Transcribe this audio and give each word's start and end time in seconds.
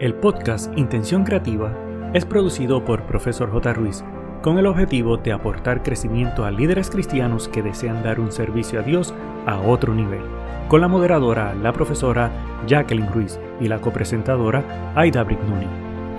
El 0.00 0.14
podcast 0.14 0.72
Intención 0.78 1.24
Creativa 1.24 1.76
es 2.14 2.24
producido 2.24 2.82
por 2.86 3.02
Profesor 3.02 3.50
J. 3.50 3.74
Ruiz 3.74 4.02
con 4.40 4.56
el 4.56 4.64
objetivo 4.64 5.18
de 5.18 5.30
aportar 5.30 5.82
crecimiento 5.82 6.46
a 6.46 6.50
líderes 6.50 6.88
cristianos 6.88 7.48
que 7.48 7.60
desean 7.62 8.02
dar 8.02 8.18
un 8.18 8.32
servicio 8.32 8.80
a 8.80 8.82
Dios 8.82 9.12
a 9.44 9.60
otro 9.60 9.92
nivel, 9.92 10.22
con 10.68 10.80
la 10.80 10.88
moderadora, 10.88 11.52
la 11.52 11.74
profesora 11.74 12.32
Jacqueline 12.66 13.12
Ruiz 13.12 13.38
y 13.60 13.68
la 13.68 13.82
copresentadora 13.82 14.94
Aida 14.94 15.22
Brignoni. 15.22 15.66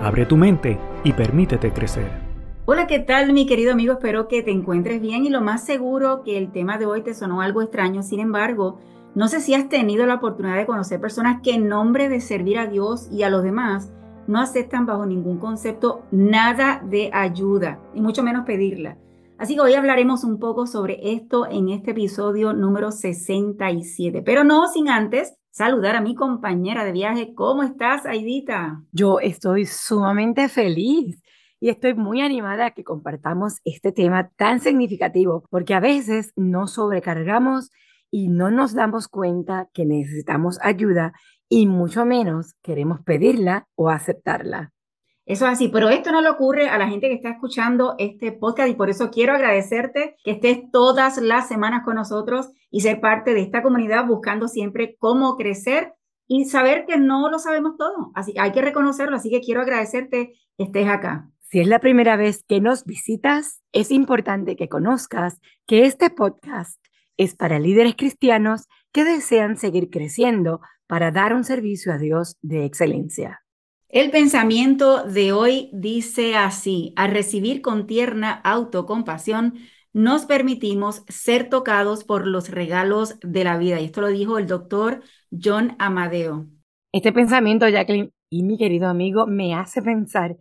Abre 0.00 0.26
tu 0.26 0.36
mente 0.36 0.78
y 1.02 1.12
permítete 1.12 1.72
crecer. 1.72 2.08
Hola, 2.66 2.86
¿qué 2.86 3.00
tal 3.00 3.32
mi 3.32 3.46
querido 3.46 3.72
amigo? 3.72 3.94
Espero 3.94 4.28
que 4.28 4.44
te 4.44 4.52
encuentres 4.52 5.00
bien 5.00 5.24
y 5.26 5.28
lo 5.28 5.40
más 5.40 5.64
seguro 5.64 6.22
que 6.22 6.38
el 6.38 6.52
tema 6.52 6.78
de 6.78 6.86
hoy 6.86 7.02
te 7.02 7.14
sonó 7.14 7.42
algo 7.42 7.60
extraño, 7.60 8.04
sin 8.04 8.20
embargo, 8.20 8.78
no 9.14 9.28
sé 9.28 9.40
si 9.40 9.52
has 9.54 9.68
tenido 9.68 10.06
la 10.06 10.14
oportunidad 10.14 10.56
de 10.56 10.66
conocer 10.66 11.00
personas 11.00 11.42
que 11.42 11.54
en 11.54 11.68
nombre 11.68 12.08
de 12.08 12.20
servir 12.20 12.58
a 12.58 12.66
Dios 12.66 13.08
y 13.10 13.24
a 13.24 13.30
los 13.30 13.42
demás 13.42 13.92
no 14.26 14.40
aceptan 14.40 14.86
bajo 14.86 15.04
ningún 15.04 15.38
concepto 15.38 16.06
nada 16.10 16.82
de 16.84 17.10
ayuda 17.12 17.78
y 17.94 18.00
mucho 18.00 18.22
menos 18.22 18.46
pedirla. 18.46 18.96
Así 19.36 19.54
que 19.54 19.60
hoy 19.60 19.74
hablaremos 19.74 20.24
un 20.24 20.38
poco 20.38 20.66
sobre 20.66 21.12
esto 21.12 21.46
en 21.46 21.68
este 21.68 21.90
episodio 21.90 22.54
número 22.54 22.90
67, 22.90 24.22
pero 24.22 24.44
no 24.44 24.68
sin 24.68 24.88
antes 24.88 25.34
saludar 25.50 25.96
a 25.96 26.00
mi 26.00 26.14
compañera 26.14 26.84
de 26.84 26.92
viaje. 26.92 27.34
¿Cómo 27.34 27.64
estás, 27.64 28.06
Aidita? 28.06 28.82
Yo 28.92 29.20
estoy 29.20 29.66
sumamente 29.66 30.48
feliz 30.48 31.20
y 31.60 31.68
estoy 31.68 31.94
muy 31.94 32.22
animada 32.22 32.66
a 32.66 32.70
que 32.70 32.84
compartamos 32.84 33.60
este 33.64 33.92
tema 33.92 34.30
tan 34.36 34.60
significativo, 34.60 35.44
porque 35.50 35.74
a 35.74 35.80
veces 35.80 36.32
nos 36.34 36.72
sobrecargamos 36.72 37.70
y 38.12 38.28
no 38.28 38.50
nos 38.50 38.74
damos 38.74 39.08
cuenta 39.08 39.68
que 39.72 39.86
necesitamos 39.86 40.60
ayuda 40.62 41.14
y 41.48 41.66
mucho 41.66 42.04
menos 42.04 42.54
queremos 42.62 43.00
pedirla 43.00 43.66
o 43.74 43.88
aceptarla. 43.88 44.72
Eso 45.24 45.46
es 45.46 45.52
así, 45.52 45.68
pero 45.68 45.88
esto 45.88 46.12
no 46.12 46.20
le 46.20 46.28
ocurre 46.28 46.68
a 46.68 46.76
la 46.78 46.88
gente 46.88 47.08
que 47.08 47.14
está 47.14 47.30
escuchando 47.30 47.94
este 47.98 48.32
podcast 48.32 48.68
y 48.68 48.74
por 48.74 48.90
eso 48.90 49.10
quiero 49.10 49.32
agradecerte 49.32 50.16
que 50.24 50.32
estés 50.32 50.70
todas 50.70 51.18
las 51.18 51.48
semanas 51.48 51.84
con 51.84 51.94
nosotros 51.94 52.50
y 52.70 52.80
ser 52.80 53.00
parte 53.00 53.32
de 53.32 53.40
esta 53.40 53.62
comunidad 53.62 54.06
buscando 54.06 54.46
siempre 54.46 54.96
cómo 54.98 55.36
crecer 55.36 55.94
y 56.26 56.44
saber 56.44 56.84
que 56.86 56.98
no 56.98 57.30
lo 57.30 57.38
sabemos 57.38 57.76
todo. 57.78 58.10
Así 58.14 58.34
hay 58.38 58.52
que 58.52 58.62
reconocerlo, 58.62 59.16
así 59.16 59.30
que 59.30 59.40
quiero 59.40 59.62
agradecerte 59.62 60.34
que 60.58 60.64
estés 60.64 60.88
acá. 60.88 61.30
Si 61.38 61.60
es 61.60 61.68
la 61.68 61.78
primera 61.78 62.16
vez 62.16 62.44
que 62.44 62.60
nos 62.60 62.84
visitas, 62.84 63.62
es 63.72 63.90
importante 63.90 64.56
que 64.56 64.68
conozcas 64.68 65.40
que 65.66 65.84
este 65.86 66.10
podcast 66.10 66.81
es 67.22 67.34
para 67.34 67.58
líderes 67.58 67.94
cristianos 67.96 68.68
que 68.92 69.04
desean 69.04 69.56
seguir 69.56 69.90
creciendo 69.90 70.60
para 70.86 71.10
dar 71.10 71.34
un 71.34 71.44
servicio 71.44 71.92
a 71.92 71.98
Dios 71.98 72.36
de 72.42 72.64
excelencia. 72.64 73.42
El 73.88 74.10
pensamiento 74.10 75.04
de 75.04 75.32
hoy 75.32 75.70
dice 75.72 76.34
así, 76.34 76.92
al 76.96 77.10
recibir 77.10 77.60
con 77.60 77.86
tierna 77.86 78.32
autocompasión, 78.32 79.54
nos 79.92 80.24
permitimos 80.24 81.04
ser 81.08 81.50
tocados 81.50 82.04
por 82.04 82.26
los 82.26 82.48
regalos 82.48 83.18
de 83.20 83.44
la 83.44 83.58
vida. 83.58 83.80
Y 83.80 83.86
esto 83.86 84.00
lo 84.00 84.08
dijo 84.08 84.38
el 84.38 84.46
doctor 84.46 85.02
John 85.30 85.76
Amadeo. 85.78 86.46
Este 86.92 87.12
pensamiento, 87.12 87.68
Jacqueline, 87.68 88.12
y 88.30 88.42
mi 88.42 88.56
querido 88.56 88.88
amigo, 88.88 89.26
me 89.26 89.54
hace 89.54 89.82
pensar 89.82 90.36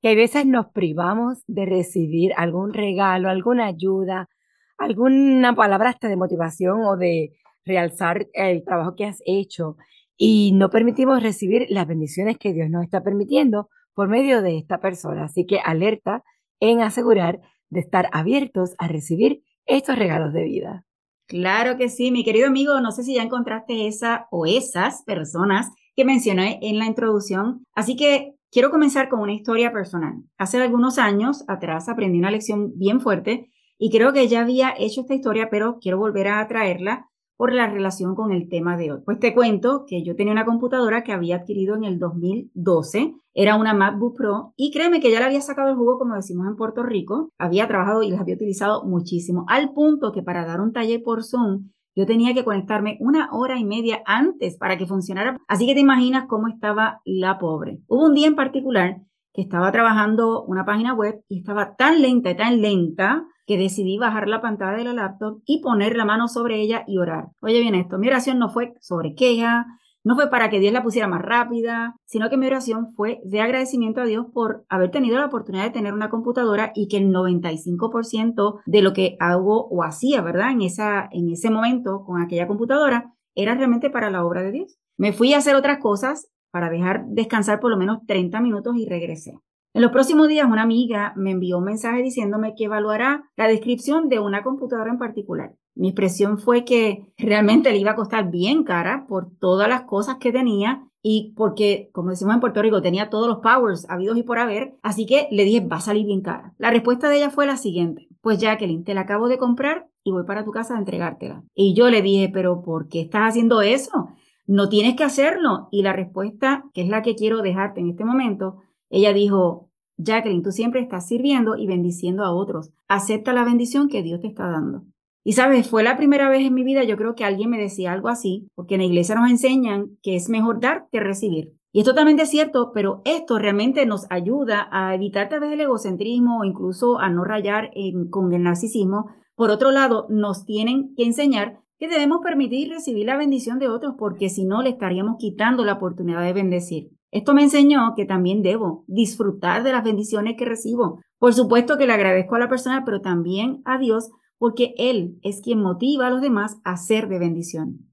que 0.00 0.08
a 0.10 0.14
veces 0.14 0.46
nos 0.46 0.66
privamos 0.66 1.42
de 1.46 1.66
recibir 1.66 2.32
algún 2.36 2.72
regalo, 2.72 3.28
alguna 3.28 3.66
ayuda, 3.66 4.28
alguna 4.78 5.54
palabra 5.54 5.90
hasta 5.90 6.08
de 6.08 6.16
motivación 6.16 6.82
o 6.82 6.96
de 6.96 7.32
realzar 7.64 8.26
el 8.32 8.64
trabajo 8.64 8.94
que 8.94 9.06
has 9.06 9.20
hecho 9.24 9.76
y 10.16 10.52
no 10.52 10.70
permitimos 10.70 11.22
recibir 11.22 11.66
las 11.70 11.86
bendiciones 11.86 12.38
que 12.38 12.52
Dios 12.52 12.70
nos 12.70 12.84
está 12.84 13.02
permitiendo 13.02 13.68
por 13.94 14.08
medio 14.08 14.42
de 14.42 14.58
esta 14.58 14.80
persona. 14.80 15.24
Así 15.24 15.46
que 15.46 15.58
alerta 15.58 16.22
en 16.60 16.80
asegurar 16.80 17.40
de 17.70 17.80
estar 17.80 18.08
abiertos 18.12 18.74
a 18.78 18.88
recibir 18.88 19.42
estos 19.66 19.96
regalos 19.96 20.32
de 20.32 20.44
vida. 20.44 20.84
Claro 21.26 21.76
que 21.76 21.88
sí, 21.88 22.10
mi 22.10 22.22
querido 22.22 22.46
amigo, 22.46 22.80
no 22.80 22.92
sé 22.92 23.02
si 23.02 23.14
ya 23.14 23.22
encontraste 23.22 23.86
esa 23.86 24.28
o 24.30 24.46
esas 24.46 25.02
personas 25.04 25.70
que 25.96 26.04
mencioné 26.04 26.58
en 26.62 26.78
la 26.78 26.86
introducción. 26.86 27.64
Así 27.74 27.96
que 27.96 28.34
quiero 28.50 28.70
comenzar 28.70 29.08
con 29.08 29.20
una 29.20 29.32
historia 29.32 29.72
personal. 29.72 30.22
Hace 30.36 30.60
algunos 30.60 30.98
años 30.98 31.44
atrás 31.48 31.88
aprendí 31.88 32.18
una 32.18 32.30
lección 32.30 32.76
bien 32.76 33.00
fuerte 33.00 33.50
y 33.84 33.90
creo 33.90 34.14
que 34.14 34.28
ya 34.28 34.40
había 34.40 34.72
hecho 34.78 35.02
esta 35.02 35.12
historia, 35.12 35.48
pero 35.50 35.78
quiero 35.78 35.98
volver 35.98 36.28
a 36.28 36.48
traerla 36.48 37.10
por 37.36 37.52
la 37.52 37.68
relación 37.68 38.14
con 38.14 38.32
el 38.32 38.48
tema 38.48 38.78
de 38.78 38.90
hoy. 38.90 39.00
Pues 39.04 39.18
te 39.18 39.34
cuento 39.34 39.84
que 39.86 40.02
yo 40.02 40.16
tenía 40.16 40.32
una 40.32 40.46
computadora 40.46 41.04
que 41.04 41.12
había 41.12 41.36
adquirido 41.36 41.76
en 41.76 41.84
el 41.84 41.98
2012, 41.98 43.14
era 43.34 43.56
una 43.56 43.74
MacBook 43.74 44.16
Pro 44.16 44.54
y 44.56 44.70
créeme 44.70 45.00
que 45.00 45.12
ya 45.12 45.20
la 45.20 45.26
había 45.26 45.42
sacado 45.42 45.68
el 45.68 45.76
jugo 45.76 45.98
como 45.98 46.14
decimos 46.14 46.46
en 46.46 46.56
Puerto 46.56 46.82
Rico, 46.82 47.28
había 47.36 47.68
trabajado 47.68 48.02
y 48.02 48.08
las 48.08 48.22
había 48.22 48.36
utilizado 48.36 48.84
muchísimo, 48.84 49.44
al 49.48 49.74
punto 49.74 50.12
que 50.12 50.22
para 50.22 50.46
dar 50.46 50.62
un 50.62 50.72
taller 50.72 51.02
por 51.02 51.22
Zoom 51.22 51.68
yo 51.94 52.06
tenía 52.06 52.32
que 52.32 52.42
conectarme 52.42 52.96
una 53.00 53.28
hora 53.32 53.58
y 53.58 53.66
media 53.66 54.02
antes 54.06 54.56
para 54.56 54.78
que 54.78 54.86
funcionara. 54.86 55.36
Así 55.46 55.66
que 55.66 55.74
te 55.74 55.80
imaginas 55.80 56.24
cómo 56.26 56.48
estaba 56.48 57.02
la 57.04 57.38
pobre. 57.38 57.80
Hubo 57.86 58.06
un 58.06 58.14
día 58.14 58.28
en 58.28 58.34
particular 58.34 59.02
que 59.34 59.42
estaba 59.42 59.70
trabajando 59.72 60.42
una 60.44 60.64
página 60.64 60.94
web 60.94 61.20
y 61.28 61.40
estaba 61.40 61.76
tan 61.76 62.00
lenta 62.00 62.30
y 62.30 62.36
tan 62.36 62.62
lenta 62.62 63.26
que 63.46 63.58
decidí 63.58 63.98
bajar 63.98 64.28
la 64.28 64.40
pantalla 64.40 64.76
de 64.76 64.84
la 64.84 64.92
laptop 64.92 65.40
y 65.44 65.60
poner 65.60 65.96
la 65.96 66.04
mano 66.04 66.28
sobre 66.28 66.60
ella 66.60 66.84
y 66.86 66.98
orar. 66.98 67.28
Oye 67.40 67.60
bien 67.60 67.74
esto, 67.74 67.98
mi 67.98 68.08
oración 68.08 68.38
no 68.38 68.50
fue 68.50 68.74
sobre 68.80 69.14
queja, 69.14 69.66
no 70.04 70.16
fue 70.16 70.28
para 70.28 70.50
que 70.50 70.60
Dios 70.60 70.72
la 70.74 70.82
pusiera 70.82 71.08
más 71.08 71.22
rápida, 71.22 71.96
sino 72.04 72.28
que 72.28 72.36
mi 72.36 72.46
oración 72.46 72.92
fue 72.94 73.20
de 73.24 73.40
agradecimiento 73.40 74.02
a 74.02 74.04
Dios 74.04 74.26
por 74.34 74.66
haber 74.68 74.90
tenido 74.90 75.18
la 75.18 75.26
oportunidad 75.26 75.64
de 75.64 75.70
tener 75.70 75.94
una 75.94 76.10
computadora 76.10 76.72
y 76.74 76.88
que 76.88 76.98
el 76.98 77.10
95% 77.10 78.60
de 78.66 78.82
lo 78.82 78.92
que 78.92 79.16
hago 79.18 79.66
o 79.68 79.82
hacía, 79.82 80.20
¿verdad? 80.20 80.50
En, 80.50 80.60
esa, 80.60 81.08
en 81.10 81.30
ese 81.30 81.50
momento 81.50 82.04
con 82.04 82.20
aquella 82.20 82.46
computadora 82.46 83.14
era 83.34 83.54
realmente 83.54 83.88
para 83.88 84.10
la 84.10 84.26
obra 84.26 84.42
de 84.42 84.52
Dios. 84.52 84.76
Me 84.98 85.14
fui 85.14 85.32
a 85.32 85.38
hacer 85.38 85.56
otras 85.56 85.78
cosas 85.78 86.28
para 86.50 86.68
dejar 86.68 87.06
descansar 87.06 87.58
por 87.58 87.70
lo 87.70 87.78
menos 87.78 88.04
30 88.06 88.42
minutos 88.42 88.76
y 88.76 88.86
regresé. 88.86 89.38
En 89.74 89.82
los 89.82 89.90
próximos 89.90 90.28
días 90.28 90.46
una 90.48 90.62
amiga 90.62 91.12
me 91.16 91.32
envió 91.32 91.58
un 91.58 91.64
mensaje 91.64 92.00
diciéndome 92.00 92.54
que 92.54 92.66
evaluará 92.66 93.24
la 93.36 93.48
descripción 93.48 94.08
de 94.08 94.20
una 94.20 94.44
computadora 94.44 94.88
en 94.88 94.98
particular. 94.98 95.56
Mi 95.74 95.88
expresión 95.88 96.38
fue 96.38 96.64
que 96.64 97.12
realmente 97.18 97.72
le 97.72 97.78
iba 97.78 97.90
a 97.90 97.96
costar 97.96 98.30
bien 98.30 98.62
cara 98.62 99.04
por 99.08 99.36
todas 99.40 99.68
las 99.68 99.82
cosas 99.82 100.18
que 100.20 100.30
tenía 100.30 100.86
y 101.02 101.34
porque, 101.36 101.90
como 101.92 102.10
decimos 102.10 102.34
en 102.34 102.40
Puerto 102.40 102.62
Rico, 102.62 102.82
tenía 102.82 103.10
todos 103.10 103.26
los 103.26 103.38
powers 103.38 103.84
habidos 103.90 104.16
y 104.16 104.22
por 104.22 104.38
haber, 104.38 104.76
así 104.82 105.06
que 105.06 105.26
le 105.32 105.44
dije, 105.44 105.66
va 105.66 105.78
a 105.78 105.80
salir 105.80 106.06
bien 106.06 106.20
cara. 106.20 106.54
La 106.56 106.70
respuesta 106.70 107.08
de 107.08 107.16
ella 107.16 107.30
fue 107.30 107.44
la 107.44 107.56
siguiente, 107.56 108.06
pues 108.20 108.38
Jacqueline, 108.38 108.84
te 108.84 108.94
la 108.94 109.00
acabo 109.00 109.26
de 109.26 109.38
comprar 109.38 109.88
y 110.04 110.12
voy 110.12 110.22
para 110.22 110.44
tu 110.44 110.52
casa 110.52 110.76
a 110.76 110.78
entregártela. 110.78 111.42
Y 111.52 111.74
yo 111.74 111.90
le 111.90 112.00
dije, 112.00 112.30
pero 112.32 112.62
¿por 112.62 112.86
qué 112.86 113.00
estás 113.00 113.30
haciendo 113.30 113.60
eso? 113.60 114.06
No 114.46 114.68
tienes 114.68 114.94
que 114.94 115.02
hacerlo. 115.02 115.66
Y 115.72 115.82
la 115.82 115.94
respuesta, 115.94 116.64
que 116.74 116.82
es 116.82 116.88
la 116.88 117.02
que 117.02 117.16
quiero 117.16 117.42
dejarte 117.42 117.80
en 117.80 117.88
este 117.88 118.04
momento, 118.04 118.60
ella 118.90 119.12
dijo, 119.12 119.70
Jacqueline, 119.96 120.42
tú 120.42 120.50
siempre 120.50 120.80
estás 120.80 121.06
sirviendo 121.06 121.56
y 121.56 121.66
bendiciendo 121.66 122.24
a 122.24 122.32
otros. 122.32 122.70
Acepta 122.88 123.32
la 123.32 123.44
bendición 123.44 123.88
que 123.88 124.02
Dios 124.02 124.20
te 124.20 124.26
está 124.26 124.48
dando. 124.48 124.84
Y 125.24 125.32
sabes, 125.32 125.68
fue 125.68 125.82
la 125.82 125.96
primera 125.96 126.28
vez 126.28 126.46
en 126.46 126.52
mi 126.52 126.64
vida, 126.64 126.84
yo 126.84 126.96
creo 126.96 127.14
que 127.14 127.24
alguien 127.24 127.48
me 127.48 127.58
decía 127.58 127.92
algo 127.92 128.08
así, 128.08 128.46
porque 128.54 128.74
en 128.74 128.82
la 128.82 128.86
iglesia 128.86 129.14
nos 129.14 129.30
enseñan 129.30 129.96
que 130.02 130.16
es 130.16 130.28
mejor 130.28 130.60
dar 130.60 130.86
que 130.92 131.00
recibir. 131.00 131.54
Y 131.72 131.80
es 131.80 131.86
totalmente 131.86 132.26
cierto, 132.26 132.72
pero 132.72 133.00
esto 133.04 133.38
realmente 133.38 133.86
nos 133.86 134.06
ayuda 134.10 134.68
a 134.70 134.94
evitar 134.94 135.28
tal 135.28 135.40
vez 135.40 135.52
el 135.52 135.60
egocentrismo 135.62 136.40
o 136.40 136.44
incluso 136.44 137.00
a 137.00 137.08
no 137.08 137.24
rayar 137.24 137.70
con 138.10 138.32
el 138.32 138.42
narcisismo. 138.42 139.06
Por 139.34 139.50
otro 139.50 139.72
lado, 139.72 140.06
nos 140.08 140.44
tienen 140.44 140.94
que 140.94 141.04
enseñar 141.04 141.58
que 141.78 141.88
debemos 141.88 142.20
permitir 142.22 142.70
recibir 142.70 143.06
la 143.06 143.16
bendición 143.16 143.58
de 143.58 143.68
otros 143.68 143.94
porque 143.98 144.28
si 144.28 144.44
no 144.44 144.62
le 144.62 144.70
estaríamos 144.70 145.16
quitando 145.18 145.64
la 145.64 145.72
oportunidad 145.72 146.22
de 146.22 146.32
bendecir. 146.32 146.90
Esto 147.14 147.32
me 147.32 147.44
enseñó 147.44 147.94
que 147.94 148.06
también 148.06 148.42
debo 148.42 148.82
disfrutar 148.88 149.62
de 149.62 149.70
las 149.70 149.84
bendiciones 149.84 150.34
que 150.36 150.44
recibo. 150.44 151.00
Por 151.20 151.32
supuesto 151.32 151.78
que 151.78 151.86
le 151.86 151.92
agradezco 151.92 152.34
a 152.34 152.40
la 152.40 152.48
persona, 152.48 152.84
pero 152.84 153.02
también 153.02 153.62
a 153.64 153.78
Dios 153.78 154.10
porque 154.36 154.74
Él 154.78 155.20
es 155.22 155.40
quien 155.40 155.62
motiva 155.62 156.08
a 156.08 156.10
los 156.10 156.20
demás 156.20 156.58
a 156.64 156.76
ser 156.76 157.06
de 157.06 157.20
bendición. 157.20 157.88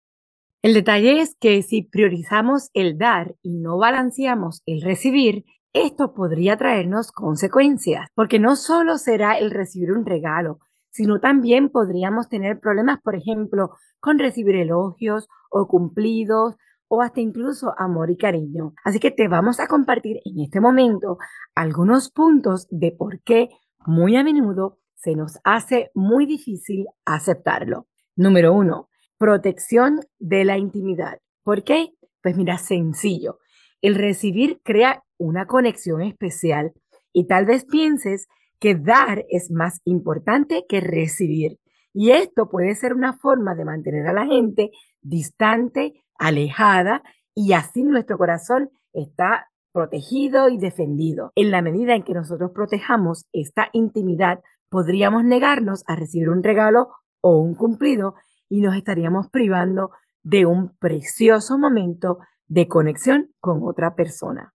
El 0.64 0.74
detalle 0.74 1.22
es 1.22 1.36
que 1.40 1.62
si 1.62 1.84
priorizamos 1.84 2.72
el 2.74 2.98
dar 2.98 3.36
y 3.44 3.60
no 3.60 3.78
balanceamos 3.78 4.64
el 4.66 4.82
recibir, 4.82 5.46
esto 5.72 6.16
podría 6.16 6.58
traernos 6.58 7.12
consecuencias, 7.12 8.10
porque 8.16 8.40
no 8.40 8.56
solo 8.56 8.98
será 8.98 9.38
el 9.38 9.52
recibir 9.52 9.92
un 9.92 10.04
regalo, 10.04 10.58
sino 10.90 11.20
también 11.20 11.70
podríamos 11.70 12.28
tener 12.28 12.60
problemas, 12.60 13.00
por 13.04 13.14
ejemplo, 13.16 13.70
con 14.00 14.18
recibir 14.18 14.56
elogios 14.56 15.28
o 15.52 15.68
cumplidos 15.68 16.56
o 16.94 17.02
hasta 17.02 17.22
incluso 17.22 17.74
amor 17.78 18.12
y 18.12 18.18
cariño. 18.18 18.74
Así 18.84 19.00
que 19.00 19.12
te 19.12 19.30
vamos 19.30 19.62
a 19.62 19.68
compartir 19.68 20.18
en 20.26 20.42
este 20.42 20.60
momento 20.60 21.20
algunos 21.56 22.12
puntos 22.12 22.68
de 22.70 22.92
por 22.92 23.22
qué 23.22 23.50
muy 23.86 24.18
a 24.18 24.26
menudo 24.26 24.78
se 24.96 25.16
nos 25.16 25.40
hace 25.46 25.90
muy 25.94 26.26
difícil 26.26 26.88
aceptarlo. 27.06 27.88
Número 28.18 28.54
uno, 28.54 28.90
protección 29.18 30.02
de 30.20 30.44
la 30.44 30.58
intimidad. 30.58 31.20
¿Por 31.44 31.64
qué? 31.64 31.94
Pues 32.22 32.36
mira, 32.36 32.58
sencillo. 32.58 33.40
El 33.82 33.96
recibir 33.96 34.60
crea 34.62 35.02
una 35.18 35.48
conexión 35.48 36.02
especial 36.02 36.74
y 37.14 37.26
tal 37.26 37.46
vez 37.46 37.64
pienses 37.64 38.28
que 38.60 38.76
dar 38.76 39.24
es 39.30 39.50
más 39.50 39.80
importante 39.86 40.66
que 40.68 40.82
recibir. 40.82 41.58
Y 41.94 42.12
esto 42.12 42.50
puede 42.50 42.76
ser 42.76 42.94
una 42.94 43.14
forma 43.14 43.56
de 43.56 43.64
mantener 43.64 44.08
a 44.08 44.14
la 44.14 44.26
gente 44.26 44.72
distante, 45.02 45.94
alejada, 46.22 47.04
y 47.36 47.54
así 47.54 47.84
nuestro 47.84 48.18
corazón 48.18 48.70
está 48.94 49.48
protegido 49.74 50.50
y 50.50 50.58
defendido. 50.58 51.32
En 51.36 51.52
la 51.52 51.62
medida 51.62 51.96
en 51.96 52.04
que 52.04 52.14
nosotros 52.14 52.52
protejamos 52.54 53.26
esta 53.34 53.70
intimidad, 53.74 54.42
podríamos 54.70 55.24
negarnos 55.24 55.84
a 55.88 55.96
recibir 55.96 56.30
un 56.30 56.44
regalo 56.44 56.90
o 57.22 57.38
un 57.38 57.56
cumplido 57.56 58.16
y 58.50 58.62
nos 58.62 58.76
estaríamos 58.76 59.30
privando 59.30 59.92
de 60.24 60.46
un 60.46 60.76
precioso 60.78 61.58
momento 61.58 62.20
de 62.48 62.68
conexión 62.68 63.32
con 63.40 63.62
otra 63.64 63.96
persona. 63.96 64.54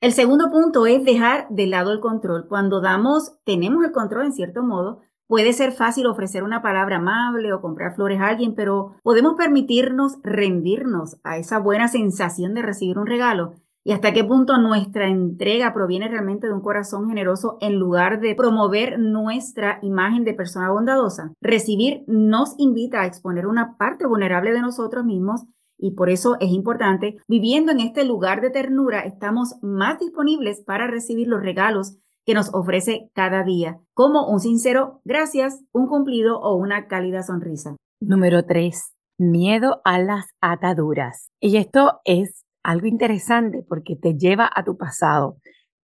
El 0.00 0.12
segundo 0.12 0.50
punto 0.50 0.86
es 0.86 1.04
dejar 1.04 1.48
de 1.50 1.66
lado 1.66 1.92
el 1.92 2.00
control. 2.00 2.46
Cuando 2.48 2.80
damos, 2.80 3.38
tenemos 3.44 3.84
el 3.84 3.92
control 3.92 4.26
en 4.26 4.32
cierto 4.32 4.62
modo. 4.62 5.02
Puede 5.32 5.54
ser 5.54 5.72
fácil 5.72 6.04
ofrecer 6.08 6.42
una 6.42 6.60
palabra 6.60 6.96
amable 6.96 7.54
o 7.54 7.62
comprar 7.62 7.94
flores 7.94 8.20
a 8.20 8.26
alguien, 8.28 8.54
pero 8.54 8.96
podemos 9.02 9.32
permitirnos 9.32 10.18
rendirnos 10.22 11.16
a 11.24 11.38
esa 11.38 11.58
buena 11.58 11.88
sensación 11.88 12.52
de 12.52 12.60
recibir 12.60 12.98
un 12.98 13.06
regalo 13.06 13.54
y 13.82 13.92
hasta 13.92 14.12
qué 14.12 14.24
punto 14.24 14.58
nuestra 14.58 15.08
entrega 15.08 15.72
proviene 15.72 16.08
realmente 16.08 16.48
de 16.48 16.52
un 16.52 16.60
corazón 16.60 17.08
generoso 17.08 17.56
en 17.62 17.78
lugar 17.78 18.20
de 18.20 18.34
promover 18.34 18.98
nuestra 18.98 19.78
imagen 19.80 20.24
de 20.24 20.34
persona 20.34 20.70
bondadosa. 20.70 21.32
Recibir 21.40 22.04
nos 22.06 22.54
invita 22.58 23.00
a 23.00 23.06
exponer 23.06 23.46
una 23.46 23.78
parte 23.78 24.06
vulnerable 24.06 24.52
de 24.52 24.60
nosotros 24.60 25.02
mismos 25.06 25.46
y 25.78 25.92
por 25.92 26.10
eso 26.10 26.36
es 26.40 26.50
importante, 26.50 27.16
viviendo 27.26 27.72
en 27.72 27.80
este 27.80 28.04
lugar 28.04 28.42
de 28.42 28.50
ternura, 28.50 29.00
estamos 29.00 29.54
más 29.62 29.98
disponibles 29.98 30.60
para 30.60 30.88
recibir 30.88 31.26
los 31.26 31.40
regalos 31.40 31.96
que 32.24 32.34
nos 32.34 32.52
ofrece 32.54 33.10
cada 33.14 33.42
día, 33.42 33.78
como 33.94 34.28
un 34.28 34.40
sincero 34.40 35.00
gracias, 35.04 35.64
un 35.72 35.86
cumplido 35.86 36.40
o 36.40 36.56
una 36.56 36.86
cálida 36.86 37.22
sonrisa. 37.22 37.76
Número 38.00 38.44
3. 38.44 38.94
Miedo 39.18 39.80
a 39.84 39.98
las 39.98 40.26
ataduras. 40.40 41.30
Y 41.40 41.56
esto 41.56 42.00
es 42.04 42.44
algo 42.62 42.86
interesante 42.86 43.64
porque 43.68 43.96
te 43.96 44.14
lleva 44.14 44.50
a 44.54 44.64
tu 44.64 44.76
pasado. 44.76 45.36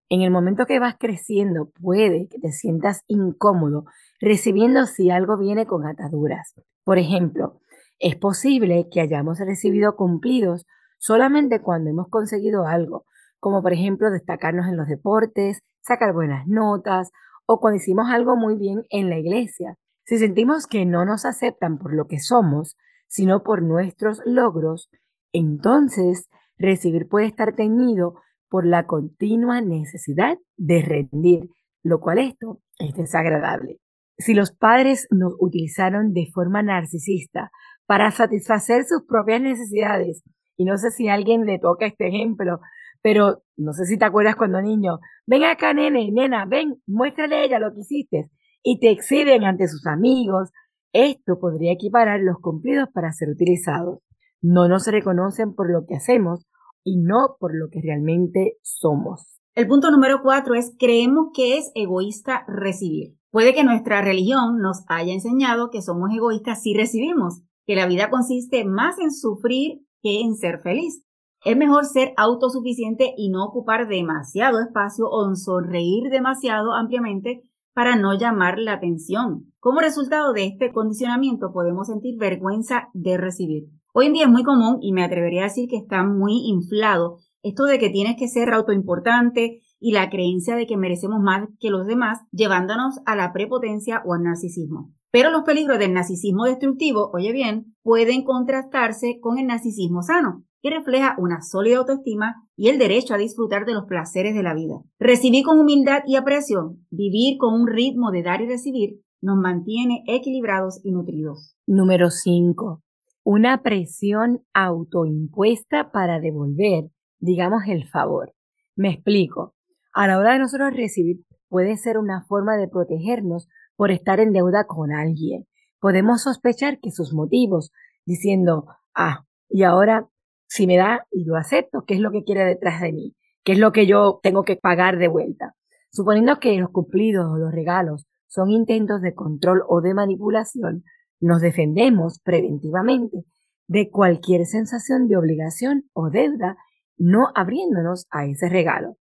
En 0.08 0.23
el 0.23 0.31
momento 0.31 0.64
que 0.67 0.79
vas 0.79 0.96
creciendo, 0.99 1.70
puede 1.81 2.29
que 2.29 2.38
te 2.38 2.52
sientas 2.52 3.02
incómodo 3.08 3.84
recibiendo 4.20 4.87
si 4.87 5.11
algo 5.11 5.37
viene 5.37 5.67
con 5.67 5.87
ataduras. 5.87 6.55
Por 6.84 6.99
ejemplo, 6.99 7.61
es 7.99 8.17
posible 8.17 8.88
que 8.91 9.00
hayamos 9.00 9.38
recibido 9.38 9.96
cumplidos 9.96 10.67
solamente 10.99 11.61
cuando 11.61 11.91
hemos 11.91 12.08
conseguido 12.08 12.67
algo, 12.67 13.05
como 13.40 13.62
por 13.62 13.73
ejemplo 13.73 14.11
destacarnos 14.11 14.67
en 14.67 14.76
los 14.76 14.88
deportes, 14.88 15.61
sacar 15.81 16.12
buenas 16.12 16.46
notas 16.46 17.11
o 17.46 17.61
cuando 17.61 17.76
hicimos 17.76 18.08
algo 18.11 18.37
muy 18.37 18.56
bien 18.56 18.85
en 18.90 19.08
la 19.08 19.19
iglesia. 19.19 19.76
Si 20.05 20.19
sentimos 20.19 20.67
que 20.67 20.87
no 20.87 21.05
nos 21.05 21.25
aceptan 21.25 21.79
por 21.79 21.94
lo 21.94 22.06
que 22.06 22.19
somos, 22.19 22.76
sino 23.08 23.43
por 23.43 23.62
nuestros 23.62 24.20
logros, 24.25 24.90
entonces 25.32 26.29
recibir 26.58 27.08
puede 27.08 27.26
estar 27.26 27.55
teñido 27.55 28.14
por 28.49 28.67
la 28.67 28.87
continua 28.87 29.61
necesidad 29.61 30.38
de 30.56 30.82
rendir, 30.82 31.50
lo 31.82 32.00
cual 32.00 32.19
esto 32.19 32.61
es 32.79 32.94
desagradable. 32.94 33.79
Si 34.19 34.34
los 34.34 34.52
padres 34.52 35.06
nos 35.11 35.34
utilizaron 35.38 36.12
de 36.12 36.26
forma 36.32 36.62
narcisista 36.62 37.50
para 37.87 38.11
satisfacer 38.11 38.84
sus 38.84 39.05
propias 39.06 39.41
necesidades, 39.41 40.23
y 40.56 40.64
no 40.64 40.76
sé 40.76 40.91
si 40.91 41.08
alguien 41.08 41.46
le 41.46 41.58
toca 41.58 41.87
este 41.87 42.08
ejemplo, 42.08 42.61
pero 43.02 43.42
no 43.56 43.72
sé 43.72 43.86
si 43.86 43.98
te 43.98 44.04
acuerdas 44.04 44.36
cuando 44.36 44.60
niño, 44.60 44.98
ven 45.26 45.44
acá 45.44 45.72
nene, 45.72 46.10
nena, 46.12 46.46
ven, 46.46 46.82
muéstrale 46.86 47.36
a 47.36 47.44
ella 47.44 47.58
lo 47.58 47.72
que 47.72 47.80
hiciste, 47.80 48.30
y 48.62 48.80
te 48.80 48.90
exhiben 48.90 49.44
ante 49.44 49.68
sus 49.68 49.86
amigos, 49.86 50.50
esto 50.92 51.38
podría 51.38 51.72
equiparar 51.72 52.20
los 52.20 52.38
cumplidos 52.40 52.88
para 52.92 53.12
ser 53.12 53.28
utilizados. 53.28 54.00
No 54.40 54.68
nos 54.68 54.86
reconocen 54.86 55.54
por 55.54 55.70
lo 55.70 55.84
que 55.86 55.96
hacemos 55.96 56.46
y 56.84 56.96
no 56.96 57.36
por 57.38 57.54
lo 57.54 57.68
que 57.70 57.80
realmente 57.82 58.56
somos. 58.62 59.40
El 59.54 59.66
punto 59.66 59.90
número 59.90 60.22
cuatro 60.22 60.54
es 60.54 60.74
creemos 60.78 61.30
que 61.34 61.58
es 61.58 61.70
egoísta 61.74 62.44
recibir. 62.46 63.16
Puede 63.30 63.54
que 63.54 63.64
nuestra 63.64 64.00
religión 64.00 64.58
nos 64.58 64.84
haya 64.88 65.12
enseñado 65.12 65.70
que 65.70 65.82
somos 65.82 66.10
egoístas 66.14 66.62
si 66.62 66.74
recibimos, 66.74 67.42
que 67.66 67.76
la 67.76 67.86
vida 67.86 68.08
consiste 68.08 68.64
más 68.64 68.98
en 68.98 69.10
sufrir 69.10 69.80
que 70.02 70.20
en 70.20 70.36
ser 70.36 70.60
feliz. 70.60 71.04
Es 71.48 71.56
mejor 71.56 71.86
ser 71.86 72.12
autosuficiente 72.18 73.14
y 73.16 73.30
no 73.30 73.42
ocupar 73.42 73.88
demasiado 73.88 74.60
espacio 74.60 75.08
o 75.08 75.34
sonreír 75.34 76.10
demasiado 76.10 76.74
ampliamente 76.74 77.42
para 77.72 77.96
no 77.96 78.12
llamar 78.12 78.58
la 78.58 78.74
atención. 78.74 79.50
Como 79.58 79.80
resultado 79.80 80.34
de 80.34 80.44
este 80.44 80.72
condicionamiento 80.72 81.50
podemos 81.50 81.86
sentir 81.86 82.18
vergüenza 82.18 82.90
de 82.92 83.16
recibir. 83.16 83.64
Hoy 83.94 84.08
en 84.08 84.12
día 84.12 84.24
es 84.24 84.30
muy 84.30 84.42
común 84.42 84.76
y 84.82 84.92
me 84.92 85.02
atrevería 85.02 85.40
a 85.40 85.44
decir 85.44 85.70
que 85.70 85.78
está 85.78 86.04
muy 86.04 86.34
inflado 86.44 87.16
esto 87.42 87.64
de 87.64 87.78
que 87.78 87.88
tienes 87.88 88.16
que 88.18 88.28
ser 88.28 88.52
autoimportante 88.52 89.62
y 89.80 89.92
la 89.92 90.10
creencia 90.10 90.54
de 90.54 90.66
que 90.66 90.76
merecemos 90.76 91.18
más 91.22 91.48
que 91.60 91.70
los 91.70 91.86
demás, 91.86 92.18
llevándonos 92.30 93.00
a 93.06 93.16
la 93.16 93.32
prepotencia 93.32 94.02
o 94.04 94.12
al 94.12 94.22
narcisismo. 94.22 94.92
Pero 95.10 95.30
los 95.30 95.44
peligros 95.44 95.78
del 95.78 95.94
narcisismo 95.94 96.44
destructivo, 96.44 97.10
oye 97.14 97.32
bien, 97.32 97.74
pueden 97.82 98.22
contrastarse 98.22 99.18
con 99.18 99.38
el 99.38 99.46
narcisismo 99.46 100.02
sano, 100.02 100.44
que 100.60 100.70
refleja 100.70 101.14
una 101.19 101.40
sólida 101.43 101.78
autoestima 101.78 102.34
y 102.56 102.69
el 102.69 102.78
derecho 102.78 103.14
a 103.14 103.19
disfrutar 103.19 103.64
de 103.64 103.75
los 103.75 103.84
placeres 103.87 104.34
de 104.34 104.43
la 104.43 104.55
vida. 104.55 104.76
Recibir 104.99 105.44
con 105.44 105.58
humildad 105.58 106.02
y 106.06 106.16
aprecio, 106.16 106.76
vivir 106.90 107.38
con 107.38 107.55
un 107.55 107.66
ritmo 107.66 108.10
de 108.10 108.22
dar 108.22 108.40
y 108.40 108.46
recibir, 108.46 109.00
nos 109.20 109.37
mantiene 109.37 110.05
equilibrados 110.06 110.81
y 110.84 110.93
nutridos. 110.93 111.56
Número 111.66 112.10
5 112.10 112.82
una 113.31 113.62
presión 113.62 114.43
autoimpuesta 114.55 115.93
para 115.93 116.19
devolver, 116.19 116.84
digamos, 117.19 117.60
el 117.69 117.87
favor. 117.87 118.32
Me 118.75 118.88
explico. 118.88 119.55
A 119.93 120.06
la 120.06 120.16
hora 120.16 120.32
de 120.32 120.38
nosotros 120.38 120.75
recibir 120.75 121.26
puede 121.50 121.76
ser 121.76 121.99
una 121.99 122.25
forma 122.25 122.56
de 122.56 122.69
protegernos 122.69 123.46
por 123.76 123.90
estar 123.90 124.19
en 124.19 124.32
deuda 124.32 124.64
con 124.66 124.93
alguien. 124.93 125.46
Podemos 125.78 126.22
sospechar 126.22 126.81
que 126.81 126.90
sus 126.90 127.12
motivos, 127.12 127.70
diciendo, 128.06 128.65
ah, 128.94 129.27
y 129.50 129.65
ahora 129.65 130.08
si 130.48 130.67
me 130.67 130.76
da 130.76 131.06
y 131.10 131.24
lo 131.24 131.36
acepto, 131.36 131.84
¿qué 131.86 131.94
es 131.94 132.00
lo 132.00 132.10
que 132.10 132.24
quiere 132.24 132.44
detrás 132.44 132.81
de 132.81 132.93
mí? 132.93 133.14
¿Qué 133.44 133.52
es 133.52 133.58
lo 133.58 133.70
que 133.70 133.86
yo 133.86 134.19
tengo 134.22 134.44
que 134.44 134.56
pagar 134.56 134.98
de 134.98 135.08
vuelta? 135.08 135.55
Suponiendo 135.90 136.40
que 136.40 136.56
los 136.56 136.70
cumplidos 136.70 137.26
o 137.31 137.36
los 137.36 137.52
regalos 137.52 138.06
son 138.26 138.50
intentos 138.50 139.00
de 139.02 139.14
control 139.14 139.62
o 139.69 139.81
de 139.81 139.94
manipulación, 139.94 140.84
nos 141.20 141.40
defendemos 141.40 142.20
preventivamente 142.22 143.24
de 143.67 143.90
cualquier 143.90 144.46
sensación 144.46 145.08
de 145.08 145.17
obligación 145.17 145.84
o 145.93 146.10
deuda, 146.10 146.56
no 146.96 147.28
abriéndonos 147.34 148.06
a 148.10 148.26
ese 148.26 148.48
regalo. 148.48 148.96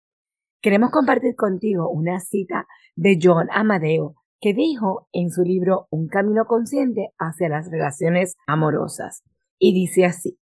Queremos 0.62 0.92
compartir 0.92 1.36
contigo 1.36 1.90
una 1.90 2.20
cita 2.20 2.68
de 2.96 3.20
John 3.22 3.48
Amadeo 3.52 4.16
que 4.42 4.54
dijo 4.54 5.08
en 5.14 5.30
su 5.30 5.44
libro 5.44 5.88
Un 5.90 6.08
camino 6.08 6.46
consciente 6.46 7.12
hacia 7.18 7.50
las 7.50 7.72
relaciones 7.72 8.36
amorosas. 8.48 9.24
Y 9.58 9.74
dice 9.74 10.06
así, 10.06 10.38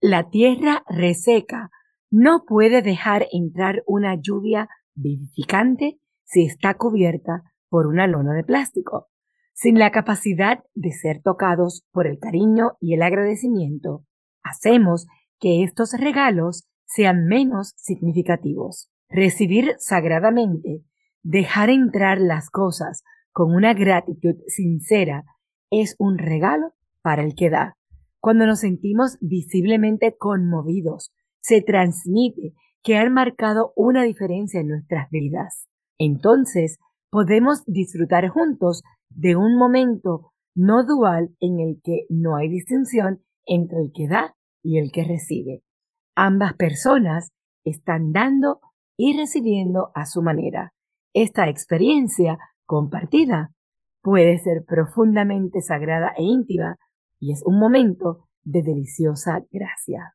la 0.00 0.30
tierra 0.30 0.84
reseca 0.88 1.70
no 2.10 2.44
puede 2.46 2.82
dejar 2.82 3.26
entrar 3.32 3.82
una 3.86 4.14
lluvia 4.14 4.68
vivificante 4.94 5.98
si 6.24 6.44
está 6.44 6.74
cubierta 6.74 7.42
por 7.68 7.86
una 7.86 8.06
lona 8.06 8.34
de 8.34 8.44
plástico. 8.44 9.08
Sin 9.52 9.78
la 9.78 9.90
capacidad 9.90 10.62
de 10.74 10.92
ser 10.92 11.20
tocados 11.22 11.84
por 11.90 12.06
el 12.06 12.18
cariño 12.18 12.72
y 12.80 12.94
el 12.94 13.02
agradecimiento, 13.02 14.04
hacemos 14.42 15.06
que 15.40 15.64
estos 15.64 15.92
regalos 15.92 16.68
sean 16.86 17.26
menos 17.26 17.74
significativos. 17.76 18.88
Recibir 19.08 19.74
sagradamente, 19.78 20.84
dejar 21.22 21.70
entrar 21.70 22.20
las 22.20 22.50
cosas 22.50 23.02
con 23.32 23.54
una 23.54 23.74
gratitud 23.74 24.36
sincera, 24.46 25.24
es 25.70 25.96
un 25.98 26.18
regalo 26.18 26.74
para 27.02 27.22
el 27.22 27.34
que 27.34 27.50
da. 27.50 27.77
Cuando 28.28 28.44
nos 28.44 28.60
sentimos 28.60 29.16
visiblemente 29.22 30.14
conmovidos, 30.18 31.14
se 31.40 31.62
transmite 31.62 32.52
que 32.82 32.98
han 32.98 33.14
marcado 33.14 33.72
una 33.74 34.02
diferencia 34.02 34.60
en 34.60 34.68
nuestras 34.68 35.08
vidas. 35.08 35.66
Entonces, 35.96 36.76
podemos 37.10 37.64
disfrutar 37.64 38.28
juntos 38.28 38.82
de 39.08 39.34
un 39.34 39.56
momento 39.56 40.32
no 40.54 40.84
dual 40.84 41.30
en 41.40 41.58
el 41.58 41.80
que 41.82 42.04
no 42.10 42.36
hay 42.36 42.50
distinción 42.50 43.22
entre 43.46 43.78
el 43.78 43.92
que 43.94 44.08
da 44.08 44.36
y 44.62 44.76
el 44.76 44.92
que 44.92 45.04
recibe. 45.04 45.62
Ambas 46.14 46.52
personas 46.52 47.32
están 47.64 48.12
dando 48.12 48.60
y 48.98 49.16
recibiendo 49.16 49.90
a 49.94 50.04
su 50.04 50.20
manera. 50.20 50.74
Esta 51.14 51.48
experiencia 51.48 52.38
compartida 52.66 53.54
puede 54.02 54.36
ser 54.36 54.66
profundamente 54.66 55.62
sagrada 55.62 56.12
e 56.14 56.24
íntima 56.24 56.76
y 57.18 57.32
es 57.32 57.42
un 57.44 57.58
momento 57.58 58.28
de 58.44 58.62
deliciosa 58.62 59.44
gracia. 59.50 60.14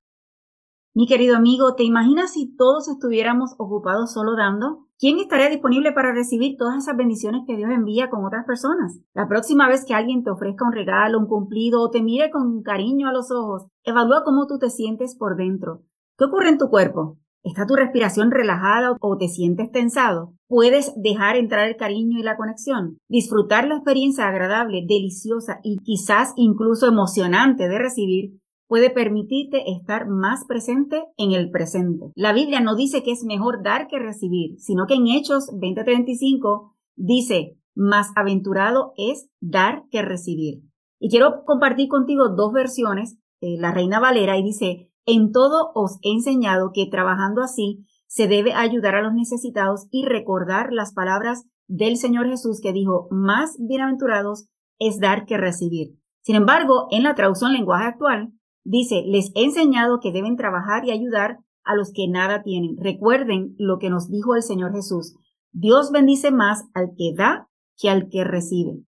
Mi 0.95 1.07
querido 1.07 1.35
amigo, 1.35 1.73
¿te 1.73 1.83
imaginas 1.83 2.33
si 2.33 2.55
todos 2.55 2.87
estuviéramos 2.87 3.55
ocupados 3.57 4.13
solo 4.13 4.35
dando? 4.35 4.85
¿Quién 4.99 5.17
estaría 5.17 5.49
disponible 5.49 5.91
para 5.91 6.13
recibir 6.13 6.55
todas 6.55 6.77
esas 6.77 6.95
bendiciones 6.95 7.41
que 7.47 7.57
Dios 7.57 7.71
envía 7.71 8.11
con 8.11 8.23
otras 8.25 8.45
personas? 8.45 8.99
La 9.15 9.27
próxima 9.27 9.67
vez 9.67 9.85
que 9.85 9.95
alguien 9.95 10.23
te 10.23 10.29
ofrezca 10.29 10.65
un 10.65 10.71
regalo, 10.71 11.17
un 11.17 11.25
cumplido 11.25 11.81
o 11.81 11.89
te 11.89 12.03
mire 12.03 12.29
con 12.29 12.61
cariño 12.61 13.07
a 13.07 13.11
los 13.11 13.31
ojos, 13.31 13.65
evalúa 13.83 14.23
cómo 14.23 14.45
tú 14.45 14.59
te 14.59 14.69
sientes 14.69 15.15
por 15.17 15.35
dentro. 15.35 15.81
¿Qué 16.15 16.25
ocurre 16.25 16.49
en 16.49 16.59
tu 16.59 16.69
cuerpo? 16.69 17.17
¿Está 17.43 17.65
tu 17.65 17.75
respiración 17.75 18.31
relajada 18.31 18.95
o 19.01 19.17
te 19.17 19.27
sientes 19.27 19.69
tensado? 19.69 20.33
¿Puedes 20.47 20.93
dejar 20.95 21.35
entrar 21.35 21.67
el 21.67 21.75
cariño 21.75 22.17
y 22.17 22.23
la 22.23 22.37
conexión? 22.37 22.97
Disfrutar 23.09 23.67
la 23.67 23.75
experiencia 23.75 24.29
agradable, 24.29 24.85
deliciosa 24.87 25.59
y 25.61 25.77
quizás 25.83 26.31
incluso 26.37 26.87
emocionante 26.87 27.67
de 27.67 27.77
recibir 27.77 28.39
puede 28.67 28.89
permitirte 28.89 29.69
estar 29.71 30.07
más 30.07 30.45
presente 30.47 31.03
en 31.17 31.33
el 31.33 31.51
presente. 31.51 32.11
La 32.15 32.31
Biblia 32.31 32.61
no 32.61 32.75
dice 32.75 33.03
que 33.03 33.11
es 33.11 33.25
mejor 33.25 33.61
dar 33.61 33.87
que 33.87 33.99
recibir, 33.99 34.57
sino 34.59 34.87
que 34.87 34.93
en 34.95 35.07
Hechos 35.07 35.49
20:35 35.51 36.71
dice, 36.95 37.57
más 37.75 38.13
aventurado 38.15 38.93
es 38.95 39.29
dar 39.41 39.83
que 39.91 40.01
recibir. 40.01 40.61
Y 40.97 41.09
quiero 41.09 41.43
compartir 41.45 41.89
contigo 41.89 42.29
dos 42.29 42.53
versiones, 42.53 43.19
la 43.41 43.73
Reina 43.73 43.99
Valera, 43.99 44.37
y 44.37 44.43
dice, 44.43 44.89
en 45.05 45.31
todo 45.31 45.71
os 45.75 45.97
he 46.01 46.11
enseñado 46.11 46.71
que 46.73 46.87
trabajando 46.87 47.41
así 47.41 47.85
se 48.07 48.27
debe 48.27 48.53
ayudar 48.53 48.95
a 48.95 49.01
los 49.01 49.13
necesitados 49.13 49.87
y 49.91 50.05
recordar 50.05 50.71
las 50.71 50.93
palabras 50.93 51.45
del 51.67 51.97
Señor 51.97 52.27
Jesús 52.27 52.59
que 52.61 52.73
dijo, 52.73 53.07
más 53.09 53.55
bienaventurados 53.59 54.47
es 54.79 54.99
dar 54.99 55.25
que 55.25 55.37
recibir. 55.37 55.97
Sin 56.21 56.35
embargo, 56.35 56.87
en 56.91 57.03
la 57.03 57.15
traducción 57.15 57.53
lenguaje 57.53 57.85
actual, 57.85 58.33
Dice, 58.63 59.03
les 59.05 59.31
he 59.35 59.43
enseñado 59.43 59.99
que 59.99 60.11
deben 60.11 60.37
trabajar 60.37 60.85
y 60.85 60.91
ayudar 60.91 61.39
a 61.63 61.75
los 61.75 61.91
que 61.93 62.07
nada 62.07 62.43
tienen. 62.43 62.77
Recuerden 62.77 63.55
lo 63.57 63.77
que 63.77 63.89
nos 63.89 64.09
dijo 64.09 64.35
el 64.35 64.43
Señor 64.43 64.73
Jesús. 64.73 65.15
Dios 65.51 65.91
bendice 65.91 66.31
más 66.31 66.63
al 66.73 66.91
que 66.97 67.13
da 67.15 67.49
que 67.77 67.89
al 67.89 68.09
que 68.09 68.23
recibe. 68.23 68.83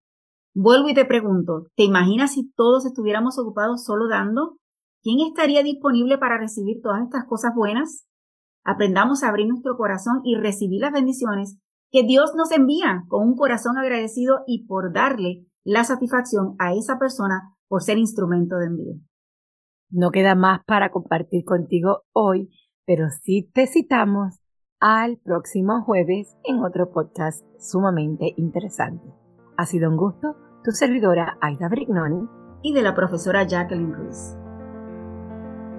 Vuelvo 0.54 0.90
y 0.90 0.94
te 0.94 1.06
pregunto, 1.06 1.68
¿te 1.76 1.84
imaginas 1.84 2.34
si 2.34 2.50
todos 2.54 2.86
estuviéramos 2.86 3.38
ocupados 3.38 3.84
solo 3.84 4.08
dando? 4.08 4.58
¿Quién 5.06 5.20
estaría 5.20 5.62
disponible 5.62 6.18
para 6.18 6.40
recibir 6.40 6.82
todas 6.82 7.04
estas 7.04 7.26
cosas 7.26 7.54
buenas? 7.54 8.08
Aprendamos 8.64 9.22
a 9.22 9.30
abrir 9.30 9.48
nuestro 9.48 9.78
corazón 9.78 10.22
y 10.24 10.36
recibir 10.36 10.82
las 10.82 10.92
bendiciones 10.92 11.60
que 11.92 12.02
Dios 12.02 12.34
nos 12.36 12.52
envía 12.52 13.04
con 13.08 13.22
un 13.22 13.36
corazón 13.36 13.78
agradecido 13.78 14.40
y 14.48 14.66
por 14.66 14.94
darle 14.94 15.46
la 15.64 15.84
satisfacción 15.84 16.56
a 16.58 16.74
esa 16.74 16.98
persona 16.98 17.56
por 17.68 17.84
ser 17.84 18.00
instrumento 18.00 18.56
de 18.56 18.66
envío. 18.66 18.94
No 19.92 20.10
queda 20.10 20.34
más 20.34 20.62
para 20.66 20.90
compartir 20.90 21.46
contigo 21.46 22.02
hoy, 22.12 22.50
pero 22.88 23.06
sí 23.22 23.48
te 23.54 23.68
citamos 23.68 24.40
al 24.80 25.18
próximo 25.18 25.84
jueves 25.84 26.36
en 26.44 26.64
otro 26.64 26.90
podcast 26.90 27.46
sumamente 27.60 28.34
interesante. 28.38 29.06
Ha 29.56 29.68
sido 29.68 29.88
un 29.88 29.98
gusto, 29.98 30.36
tu 30.64 30.72
servidora 30.72 31.38
Aida 31.42 31.70
Brignoni 31.70 32.28
y 32.64 32.74
de 32.74 32.82
la 32.82 32.96
profesora 32.96 33.44
Jacqueline 33.44 33.94
Ruiz. 33.94 34.36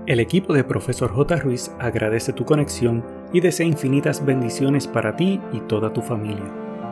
El 0.07 0.21
equipo 0.21 0.55
de 0.55 0.63
Profesor 0.63 1.13
J. 1.13 1.35
Ruiz 1.35 1.73
agradece 1.81 2.33
tu 2.33 2.45
conexión 2.45 3.05
y 3.33 3.41
desea 3.41 3.67
infinitas 3.67 4.25
bendiciones 4.25 4.87
para 4.87 5.17
ti 5.17 5.41
y 5.53 5.59
toda 5.63 5.93
tu 5.93 6.01
familia. 6.01 6.45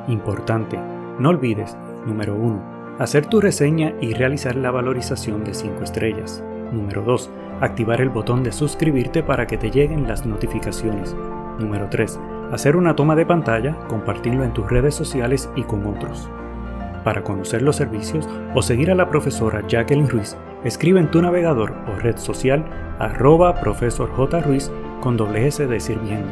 Importante, 0.09 0.81
no 1.21 1.29
olvides, 1.29 1.77
número 2.07 2.35
1, 2.35 2.97
hacer 2.99 3.27
tu 3.27 3.41
reseña 3.41 3.95
y 4.01 4.15
realizar 4.15 4.57
la 4.57 4.73
valorización 4.73 5.45
de 5.45 5.55
5 5.55 5.85
estrellas. 5.85 6.43
Número 6.73 7.03
2. 7.03 7.31
Activar 7.61 8.01
el 8.01 8.09
botón 8.09 8.43
de 8.43 8.51
suscribirte 8.51 9.23
para 9.23 9.47
que 9.47 9.59
te 9.59 9.71
lleguen 9.71 10.09
las 10.09 10.27
notificaciones. 10.27 11.15
Número 11.61 11.87
3. 11.89 12.19
Hacer 12.51 12.75
una 12.75 12.97
toma 12.97 13.15
de 13.15 13.27
pantalla, 13.27 13.79
compartirlo 13.87 14.43
en 14.43 14.53
tus 14.53 14.69
redes 14.69 14.97
sociales 14.97 15.49
y 15.55 15.63
con 15.63 15.87
otros. 15.87 16.29
Para 17.05 17.23
conocer 17.23 17.63
los 17.63 17.77
servicios 17.77 18.29
o 18.57 18.63
seguir 18.63 18.91
a 18.91 18.97
la 18.97 19.09
profesora 19.09 19.63
Jacqueline 19.69 20.09
Ruiz, 20.09 20.37
escribe 20.65 21.01
en 21.01 21.11
tu 21.11 21.23
navegador 21.23 21.75
o 21.87 21.99
red 22.01 22.17
social 22.17 22.65
arroba 22.99 23.61
profesor 23.61 24.11
J. 24.11 24.41
Ruiz 24.41 24.71
con 25.01 25.17
doble 25.17 25.47
S 25.47 25.67
de 25.67 25.81
sirviendo. 25.81 26.29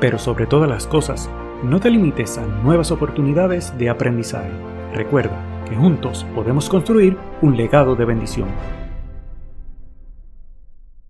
Pero 0.00 0.18
sobre 0.18 0.46
todas 0.46 0.68
las 0.68 0.86
cosas, 0.86 1.28
no 1.62 1.80
te 1.80 1.90
limites 1.90 2.38
a 2.38 2.46
nuevas 2.46 2.90
oportunidades 2.90 3.76
de 3.78 3.88
aprendizaje. 3.88 4.50
Recuerda 4.94 5.38
que 5.68 5.76
juntos 5.76 6.26
podemos 6.34 6.68
construir 6.68 7.16
un 7.40 7.56
legado 7.56 7.94
de 7.96 8.04
bendición. 8.04 8.48